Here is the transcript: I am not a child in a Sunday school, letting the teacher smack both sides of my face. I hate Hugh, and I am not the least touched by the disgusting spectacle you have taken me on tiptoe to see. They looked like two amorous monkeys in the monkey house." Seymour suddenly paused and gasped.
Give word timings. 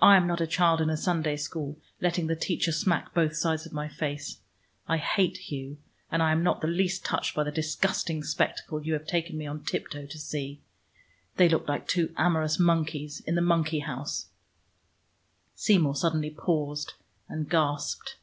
I 0.00 0.16
am 0.16 0.26
not 0.26 0.40
a 0.40 0.46
child 0.46 0.80
in 0.80 0.88
a 0.88 0.96
Sunday 0.96 1.36
school, 1.36 1.76
letting 2.00 2.26
the 2.26 2.34
teacher 2.34 2.72
smack 2.72 3.12
both 3.12 3.36
sides 3.36 3.66
of 3.66 3.72
my 3.74 3.86
face. 3.86 4.38
I 4.86 4.96
hate 4.96 5.36
Hugh, 5.36 5.76
and 6.10 6.22
I 6.22 6.32
am 6.32 6.42
not 6.42 6.62
the 6.62 6.66
least 6.68 7.04
touched 7.04 7.34
by 7.34 7.44
the 7.44 7.50
disgusting 7.52 8.24
spectacle 8.24 8.82
you 8.82 8.94
have 8.94 9.06
taken 9.06 9.36
me 9.36 9.46
on 9.46 9.62
tiptoe 9.64 10.06
to 10.06 10.18
see. 10.18 10.62
They 11.36 11.50
looked 11.50 11.68
like 11.68 11.86
two 11.86 12.14
amorous 12.16 12.58
monkeys 12.58 13.20
in 13.20 13.34
the 13.34 13.42
monkey 13.42 13.80
house." 13.80 14.30
Seymour 15.54 15.96
suddenly 15.96 16.30
paused 16.30 16.94
and 17.28 17.46
gasped. 17.46 18.16